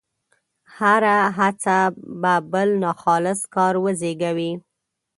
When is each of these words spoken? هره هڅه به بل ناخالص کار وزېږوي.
هره 0.77 1.17
هڅه 1.39 1.77
به 2.21 2.33
بل 2.51 2.69
ناخالص 2.83 3.39
کار 3.55 3.73
وزېږوي. 3.83 4.51